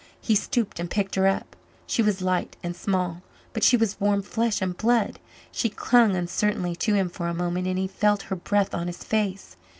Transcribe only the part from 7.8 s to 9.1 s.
felt her breath on his